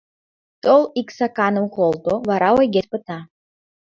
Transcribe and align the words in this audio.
Тол, 0.63 0.81
ик 0.99 1.09
саканым 1.17 1.65
колто, 1.75 2.13
вара 2.29 2.49
ойгет 2.59 2.85
пыта. 2.91 3.19